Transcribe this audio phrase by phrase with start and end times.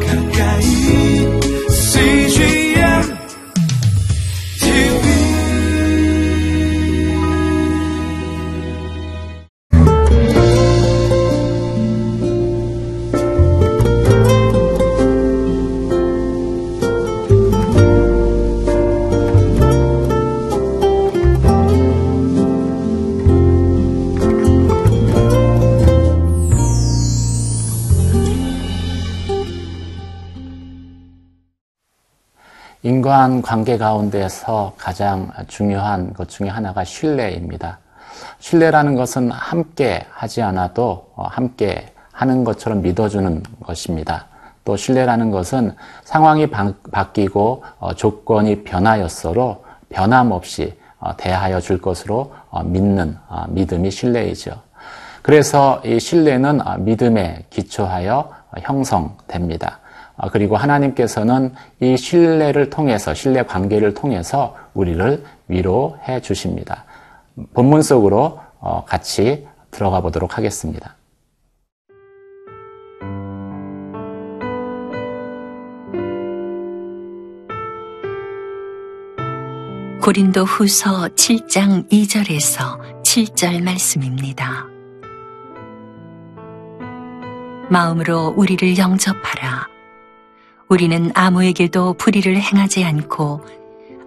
[0.00, 0.21] 가까
[33.02, 37.80] 인간 관계 가운데서 가장 중요한 것 중에 하나가 신뢰입니다.
[38.38, 44.26] 신뢰라는 것은 함께 하지 않아도 어, 함께 하는 것처럼 믿어주는 것입니다.
[44.64, 45.74] 또 신뢰라는 것은
[46.04, 52.32] 상황이 바, 바뀌고 어, 조건이 변하였어도 변함없이 어, 대하여 줄 것으로
[52.66, 54.52] 믿는 믿음이 신뢰이죠.
[55.22, 59.81] 그래서 이 신뢰는 믿음에 기초하여 형성됩니다.
[60.22, 66.84] 아, 그리고 하나님께서는 이 신뢰를 통해서, 신뢰 관계를 통해서 우리를 위로해 주십니다.
[67.54, 70.94] 본문 속으로 어, 같이 들어가 보도록 하겠습니다.
[80.00, 84.66] 고린도 후서 7장 2절에서 7절 말씀입니다.
[87.70, 89.71] 마음으로 우리를 영접하라.
[90.72, 93.44] 우리는 아무에게도 불의를 행하지 않고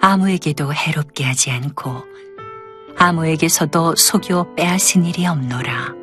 [0.02, 2.04] 아무에게도 해롭게 하지 않고
[2.98, 5.94] 아무에게서도 속여 빼앗은 일이 없노라.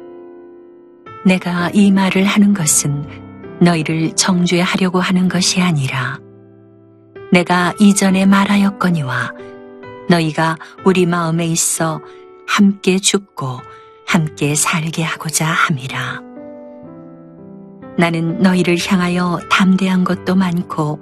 [1.27, 6.21] 내가 이 말을 하는 것은 너희를 정죄하려고 하는 것이 아니라
[7.33, 9.33] 내가 이전에 말하였거니와
[10.11, 12.01] 너희가 우리 마음에 있어
[12.47, 13.61] 함께 죽고
[14.07, 16.32] 함께 살게 하고자 함이라.
[17.99, 21.01] 나는 너희를 향하여 담대한 것도 많고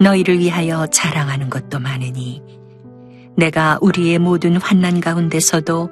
[0.00, 2.42] 너희를 위하여 자랑하는 것도 많으니
[3.36, 5.90] 내가 우리의 모든 환난 가운데서도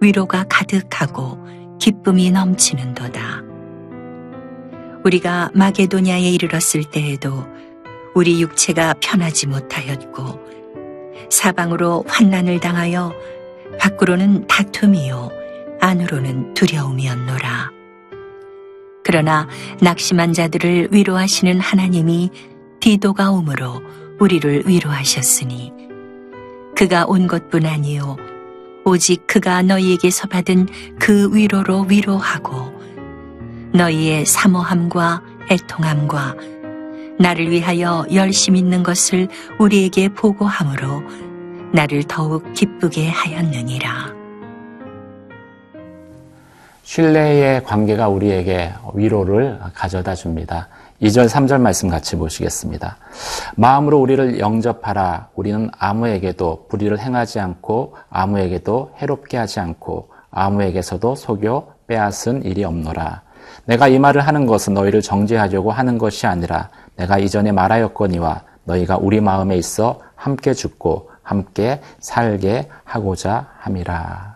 [0.00, 1.38] 위로가 가득하고
[1.80, 3.42] 기쁨이 넘치는도다.
[5.04, 7.46] 우리가 마게도냐에 이르렀을 때에도
[8.14, 10.40] 우리 육체가 편하지 못하였고
[11.30, 13.12] 사방으로 환난을 당하여
[13.78, 15.30] 밖으로는 다툼이요
[15.80, 17.75] 안으로는 두려움이었노라.
[19.16, 19.48] 그러나
[19.80, 22.30] 낙심한 자들을 위로하시는 하나님이
[22.80, 23.80] 디도가 오므로
[24.20, 25.72] 우리를 위로하셨으니
[26.76, 28.18] 그가 온 것뿐 아니요
[28.84, 30.68] 오직 그가 너희에게서 받은
[30.98, 32.78] 그 위로로 위로하고
[33.72, 36.34] 너희의 사모함과 애통함과
[37.18, 39.28] 나를 위하여 열심 있는 것을
[39.58, 41.02] 우리에게 보고함으로
[41.72, 44.15] 나를 더욱 기쁘게 하였느니라.
[46.86, 50.68] 신뢰의 관계가 우리에게 위로를 가져다 줍니다.
[51.02, 52.96] 2절, 3절 말씀 같이 보시겠습니다.
[53.56, 55.30] 마음으로 우리를 영접하라.
[55.34, 63.22] 우리는 아무에게도 불의를 행하지 않고 아무에게도 해롭게 하지 않고 아무에게서도 속여 빼앗은 일이 없노라.
[63.64, 69.20] 내가 이 말을 하는 것은 너희를 정죄하려고 하는 것이 아니라 내가 이전에 말하였거니와 너희가 우리
[69.20, 74.35] 마음에 있어 함께 죽고 함께 살게 하고자 함이라.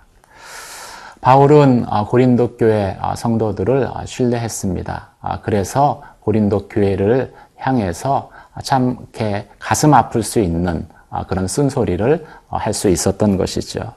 [1.20, 5.08] 바울은 아, 고린도 교회 아, 성도들을 아, 신뢰했습니다.
[5.42, 8.30] 그래서 고린도 교회를 향해서
[8.62, 10.88] 참 이렇게 가슴 아플 수 있는
[11.28, 13.92] 그런 쓴소리를 어, 할수 있었던 것이죠.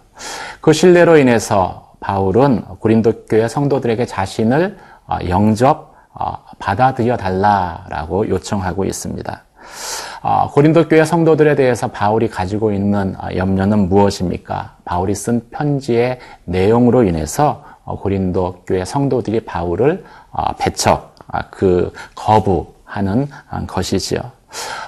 [0.60, 4.78] 그 신뢰로 인해서 바울은 고린도 교회 성도들에게 자신을
[5.30, 5.94] 영접
[6.60, 9.44] 받아들여 달라라고 요청하고 있습니다.
[10.26, 14.78] 아, 고린도 교회 성도들에 대해서 바울이 가지고 있는 아, 염려는 무엇입니까?
[14.86, 21.14] 바울이 쓴 편지의 내용으로 인해서 어, 고린도 교회 성도들이 바울을 아, 배척,
[21.52, 23.28] 그 거부하는
[23.68, 24.22] 것이지요.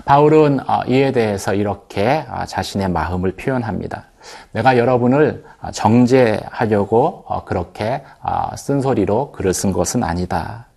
[0.06, 4.06] 바울은 이에 대해서 이렇게 자신의 마음을 표현합니다.
[4.54, 8.04] 내가 여러분을 정죄하려고 어, 그렇게
[8.56, 10.68] 쓴소리로 글을 쓴 것은 아니다.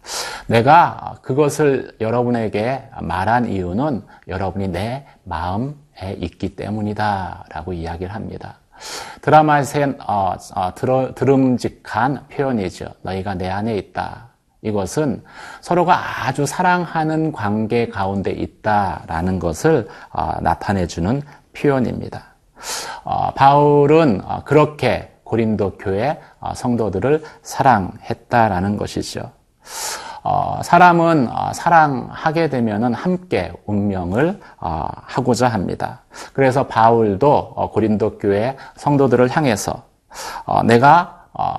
[0.47, 5.75] 내가 그것을 여러분에게 말한 이유는 여러분이 내 마음에
[6.19, 7.45] 있기 때문이다.
[7.51, 8.59] 라고 이야기를 합니다.
[9.21, 12.87] 드라마에서 어, 어, 들어, 들음직한 표현이죠.
[13.03, 14.29] 너희가 내 안에 있다.
[14.63, 15.23] 이것은
[15.61, 21.23] 서로가 아주 사랑하는 관계 가운데 있다라는 것을 어, 나타내주는
[21.53, 22.35] 표현입니다.
[23.05, 29.31] 어, 바울은 어, 그렇게 고린도 교회 어, 성도들을 사랑했다라는 것이죠.
[30.23, 36.03] 어, 사람은 어, 사랑하게 되면은 함께 운명을 어, 하고자 합니다.
[36.33, 39.83] 그래서 바울도 어, 고린도 교회 성도들을 향해서
[40.45, 41.55] 어, 내가 어,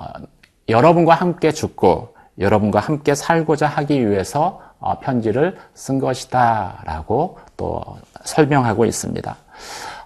[0.68, 7.82] 여러분과 함께 죽고 여러분과 함께 살고자 하기 위해서 어, 편지를 쓴 것이다라고 또
[8.24, 9.36] 설명하고 있습니다.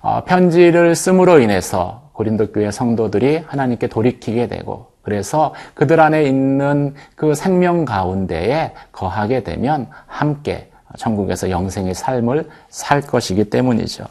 [0.02, 7.34] 어, 편지를 씀으로 인해서 고린도 교회 성도들이 하나님께 돌이키게 되고 그래서 그들 안에 있는 그
[7.34, 14.06] 생명 가운데에 거하게 되면 함께 천국에서 영생의 삶을 살 것이기 때문이죠.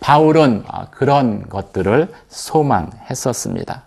[0.00, 3.82] 바울은 어, 그런 것들을 소망했었습니다.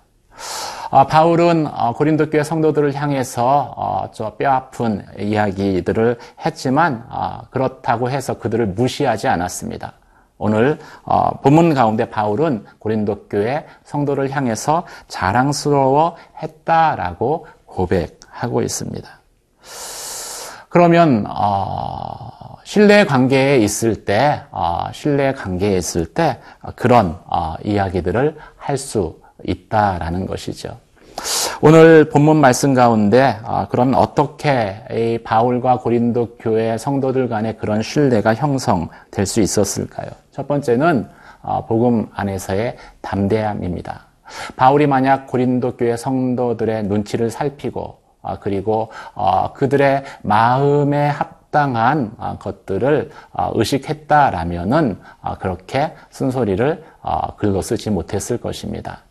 [0.92, 7.04] 어, 바울은 어, 고린도 교회 성도들을 향해서 저 뼈아픈 이야기들을 했지만
[7.50, 9.94] 그렇다고 해서 그들을 무시하지 않았습니다.
[10.38, 10.80] 오늘
[11.44, 19.08] 본문 가운데 바울은 고린도 교회 성도를 향해서 자랑스러워 했다라고 고백하고 있습니다.
[20.70, 26.40] 그러면 어, 신뢰 관계에 있을 때, 어, 신뢰 관계에 있을 때
[26.76, 30.78] 그런 어, 이야기들을 할 수 있다라는 것이죠.
[31.62, 38.36] 오늘 본문 말씀 가운데 어, 그럼 어떻게 이 바울과 고린도 교회 성도들 간의 그런 신뢰가
[38.36, 40.10] 형성될 수 있었을까요?
[40.32, 41.08] 첫 번째는
[41.42, 44.08] 어, 복음 안에서의 담대함입니다.
[44.58, 53.12] 바울이 만약 고린도 교회 성도들의 눈치를 살피고 아, 그리고 어, 그들의 마음에 합당한 아, 것들을
[53.32, 59.05] 어, 의식했다라면은 아, 그렇게 쓴소리를 어, 글로 쓰지 못했을 것입니다.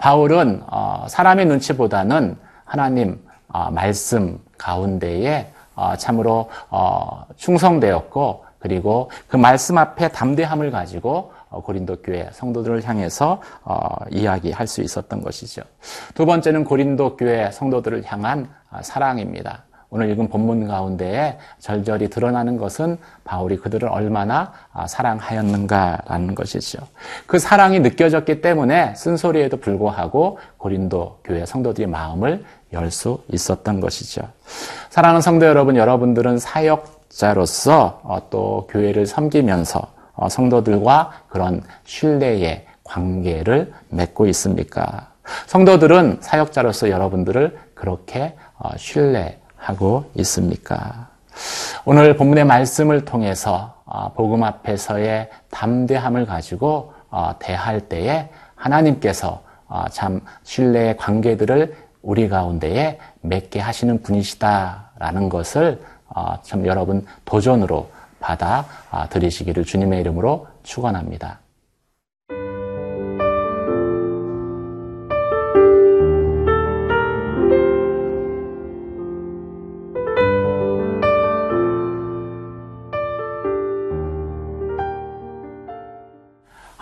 [0.00, 0.62] 바울은
[1.08, 3.20] 사람의 눈치보다는 하나님
[3.70, 5.52] 말씀 가운데에
[5.98, 6.48] 참으로
[7.36, 14.82] 충성되었고 그리고 그 말씀 앞에 담대함을 가지고 어, 고린도 교회 성도들을 향해서 어, 이야기할 수
[14.82, 15.62] 있었던 것이죠.
[16.14, 19.65] 두 번째는 고린도 교회 성도들을 향한 어, 사랑입니다.
[19.90, 24.52] 오늘 읽은 본문 가운데에 절절히 드러나는 것은 바울이 그들을 얼마나
[24.88, 26.78] 사랑하였는가라는 것이죠.
[27.26, 34.22] 그 사랑이 느껴졌기 때문에 쓴소리에도 불구하고 고린도 교회 성도들의 마음을 열 수 있었던 것이죠.
[34.90, 45.08] 사랑하는 성도 여러분, 여러분들은 사역자로서 또 교회를 섬기면서 어, 성도들과 그런 신뢰의 관계를 맺고 있습니까?
[45.46, 51.08] 성도들은 사역자로서 여러분들을 그렇게 어, 신뢰 하고 있습니까?
[51.84, 56.92] 오늘 본문의 말씀을 통해서 어, 복음 앞에서의 담대함을 가지고
[57.38, 59.42] 대할 때에 하나님께서
[59.90, 65.80] 참 신뢰의 관계들을 우리 가운데에 맺게 하시는 분이시다라는 것을
[66.42, 67.88] 참 여러분 도전으로
[68.20, 71.38] 받아 아, 들이시기를 주님의 이름으로 축원합니다.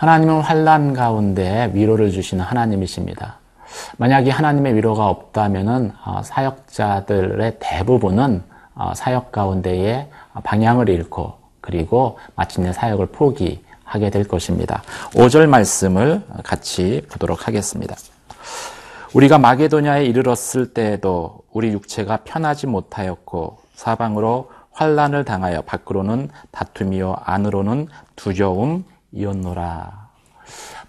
[0.05, 3.39] 하나님은 환란 가운데 위로를 주시는 하나님이십니다.
[3.97, 8.43] 만약에 하나님의 위로가 없다면은 어, 사역자들의 대부분은
[8.75, 10.07] 어, 사역 가운데에
[10.43, 14.83] 방향을 잃고 그리고 마침내 사역을 포기하게 될 것입니다.
[15.13, 17.95] 5절 말씀을 같이 보도록 하겠습니다.
[19.15, 28.83] 우리가 마게도냐에 이르렀을 때에도 우리 육체가 편하지 못하였고 사방으로 환란을 당하여 밖으로는 다툼이요 안으로는 두려움
[29.15, 30.05] 이었노라.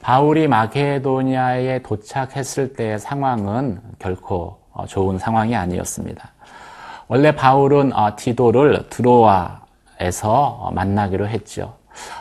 [0.02, 6.32] 바울이 마게도냐에 도착했을 때의 상황은 결코 좋은 상황이 아니었습니다.
[7.08, 11.74] 원래 바울은 어, 디도를 드로아에서 만나기로 했죠.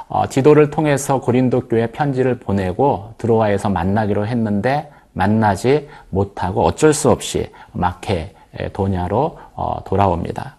[0.07, 7.51] 어, 디도를 통해서 고린도 교회 편지를 보내고 드로아에서 만나기로 했는데 만나지 못하고 어쩔 수 없이
[7.71, 10.55] 마케도냐로 어, 돌아옵니다.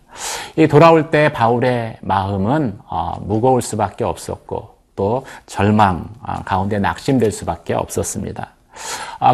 [0.57, 2.79] 이 돌아올 때 바울의 마음은
[3.21, 6.09] 무거울 수밖에 없었고 또 절망
[6.45, 8.49] 가운데 낙심될 수밖에 없었습니다.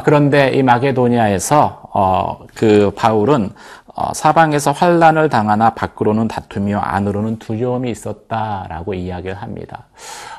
[0.04, 3.50] 그런데 이 마게도니아에서 그 바울은
[3.94, 9.84] 어, 사방에서 환란을 당하나 밖으로는 다투며 안으로는 두려움이 있었다라고 이야기를 합니다.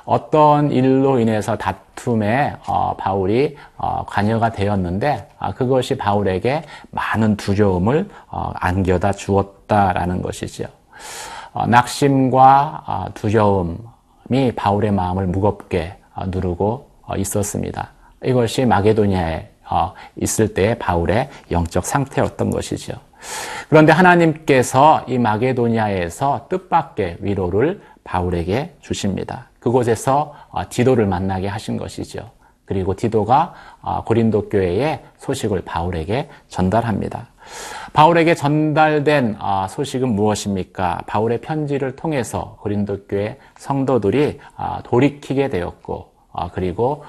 [0.06, 9.12] 어떤 일로 인해서 다툼에 어, 바울이 어, 관여가 되었는데 아, 그것이 바울에게 많은 두려움을 안겨다
[9.12, 10.66] 주었다라는 것이죠.
[11.68, 13.78] 낙심과 아, 두려움
[14.32, 17.92] 이 바울의 마음을 무겁게 누르고 있었습니다.
[18.24, 19.50] 이것이 마게도니아에
[20.18, 22.94] 있을 때의 바울의 영적 상태였던 것이죠.
[23.70, 29.50] 그런데 하나님께서 이 마게도니아에서 뜻밖의 위로를 바울에게 주십니다.
[29.60, 32.30] 그곳에서 어, 디도를 만나게 하신 것이죠.
[32.66, 37.28] 그리고 디도가 어, 고린도 교회의 소식을 바울에게 전달합니다.
[37.94, 41.02] 바울에게 전달된 어, 소식은 무엇입니까?
[41.08, 44.40] 바울의 편지를 통해서 고린도 교회 성도들이
[44.84, 46.12] 돌이키게 되었고
[46.54, 47.04] 그리고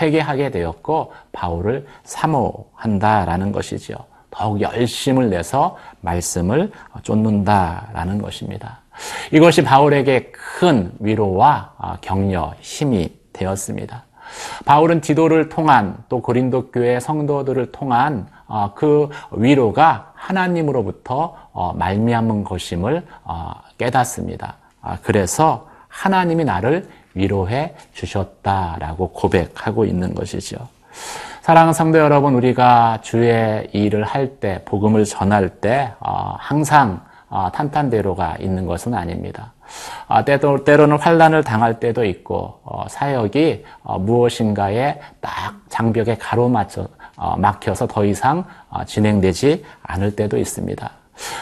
[0.00, 3.96] 회개하게 되었고 바울을 사모한다라는 것이죠.
[4.30, 8.80] 더욱 열심을 내서 말씀을 쫓는다라는 것입니다.
[9.32, 14.04] 이것이 바울에게 큰 위로와 아, 격려, 힘이 되었습니다.
[14.64, 18.39] 바울은 디도를 통한 또 고린도 교회 성도들을 통한 어,
[18.74, 24.56] 그 위로가 하나님으로부터 어, 말미암은 것임을 어, 깨닫습니다.
[24.82, 30.56] 아, 그래서 하나님이 나를 위로해 주셨다라고 고백하고 있는 것이죠.
[31.42, 37.00] 사랑하는 성도 여러분, 우리가 주의 일을 할 때, 복음을 전할 때 항상
[37.52, 39.52] 탄탄대로가 있는 것은 아닙니다.
[40.08, 46.88] 아, 때로는 환란을 당할 때도 있고 어, 사역이 어, 무엇인가에 딱 장벽에 가로막혀 어,
[47.36, 50.90] 막혀서 더 이상 어, 진행되지 않을 때도 있습니다.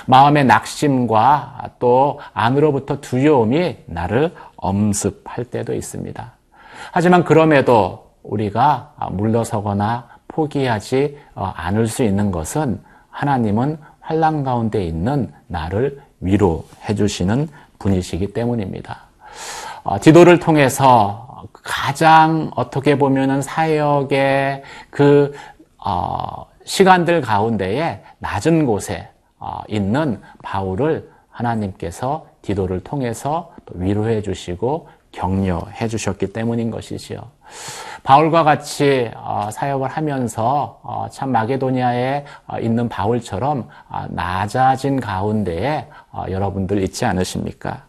[0.06, 6.32] 마음의 낙심과 또 안으로부터 두려움이 나를 엄습할 때도 있습니다.
[6.90, 12.80] 하지만 그럼에도 우리가 물러서거나 포기하지 어, 않을 수 있는 것은
[13.11, 19.00] 하나님은 환란 가운데 있는 나를 위로해 주시는 분이시기 때문입니다.
[19.85, 25.58] 어, 디도를 통해서 가장 어떻게 보면은 사역의 그 어,
[26.64, 36.71] 시간들 가운데에 낮은 곳에 어, 있는 바울을 하나님께서 디도를 통해서 위로해 주시고 격려해 주셨기 때문인
[36.71, 37.21] 것이지요.
[38.02, 43.68] 바울과 같이 어, 사역을 하면서 어, 참 마게도니아에 어, 있는 바울처럼
[44.09, 45.88] 낮아진 가운데에
[46.28, 47.85] 여러분들 있지 않으십니까?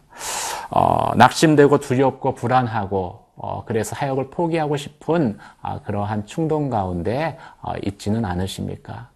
[1.16, 3.24] 낙심되고 두렵고 불안하고
[3.66, 5.38] 그래서 사역을 포기하고 싶은
[5.84, 7.38] 그러한 충동 가운데
[7.82, 9.08] 있지는 않으십니까?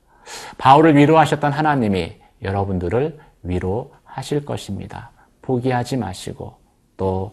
[0.58, 5.10] 바울을 위로하셨던 하나님이 여러분들을 위로하실 것입니다.
[5.42, 6.56] 포기하지 마시고
[6.96, 7.32] 또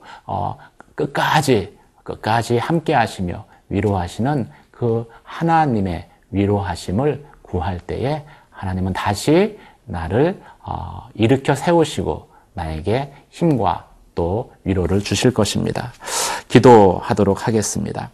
[0.95, 11.55] 끝까지 끝까지 함께 하시며 위로하시는 그 하나님의 위로하심을 구할 때에 하나님은 다시 나를 어, 일으켜
[11.55, 15.91] 세우시고 나에게 힘과 또 위로를 주실 것입니다.
[16.51, 18.11] 기도하도록 하겠습니다.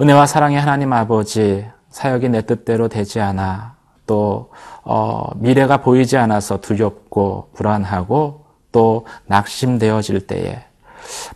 [0.00, 4.50] 은혜와 사랑의 하나님 아버지, 사역이 내 뜻대로 되지 않아 또
[4.82, 10.64] 어, 미래가 보이지 않아서 두렵고 불안하고 또 낙심되어질 때에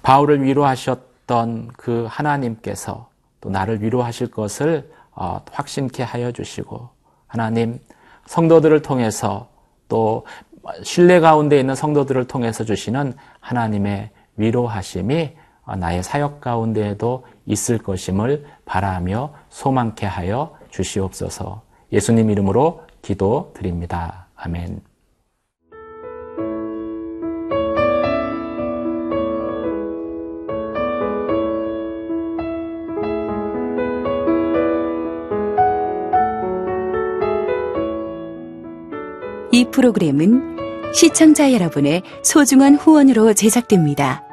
[0.02, 3.08] 바울을 위로하셨던 그 하나님께서
[3.40, 6.88] 또 나를 위로하실 것을 어, 확신케 하여 주시고
[7.26, 7.80] 하나님
[8.26, 9.48] 성도들을 통해서
[9.88, 10.26] 또
[10.82, 19.32] 신뢰 가운데 있는 성도들을 통해서 주시는 하나님의 위로하심이 어, 나의 사역 가운데에도 있을 것임을 바라며
[19.48, 21.62] 소망케 하여 주시옵소서.
[21.92, 24.26] 예수님 이름으로 기도 드립니다.
[24.36, 24.80] 아멘.
[39.52, 40.56] 이 프로그램은
[40.92, 44.25] 시청자 여러분의 소중한 후원으로 제작됩니다.